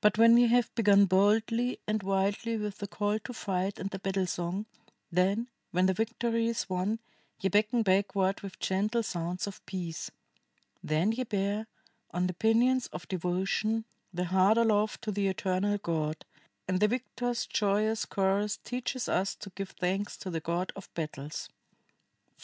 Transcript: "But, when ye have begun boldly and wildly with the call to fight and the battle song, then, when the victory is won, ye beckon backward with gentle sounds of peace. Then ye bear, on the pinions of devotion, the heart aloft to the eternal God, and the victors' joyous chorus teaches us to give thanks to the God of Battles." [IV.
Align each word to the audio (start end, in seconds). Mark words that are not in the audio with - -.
"But, 0.00 0.18
when 0.18 0.36
ye 0.36 0.46
have 0.46 0.72
begun 0.76 1.06
boldly 1.06 1.80
and 1.88 2.00
wildly 2.04 2.56
with 2.56 2.78
the 2.78 2.86
call 2.86 3.18
to 3.18 3.32
fight 3.34 3.80
and 3.80 3.90
the 3.90 3.98
battle 3.98 4.24
song, 4.28 4.66
then, 5.10 5.48
when 5.72 5.86
the 5.86 5.92
victory 5.92 6.46
is 6.46 6.70
won, 6.70 7.00
ye 7.40 7.48
beckon 7.50 7.82
backward 7.82 8.40
with 8.42 8.60
gentle 8.60 9.02
sounds 9.02 9.48
of 9.48 9.66
peace. 9.66 10.12
Then 10.80 11.10
ye 11.10 11.24
bear, 11.24 11.66
on 12.12 12.28
the 12.28 12.34
pinions 12.34 12.86
of 12.92 13.08
devotion, 13.08 13.84
the 14.14 14.26
heart 14.26 14.58
aloft 14.58 15.02
to 15.02 15.10
the 15.10 15.26
eternal 15.26 15.76
God, 15.76 16.24
and 16.68 16.78
the 16.78 16.86
victors' 16.86 17.44
joyous 17.46 18.04
chorus 18.04 18.58
teaches 18.58 19.08
us 19.08 19.34
to 19.34 19.50
give 19.56 19.70
thanks 19.70 20.16
to 20.18 20.30
the 20.30 20.38
God 20.38 20.72
of 20.76 20.88
Battles." 20.94 21.48
[IV. 22.30 22.36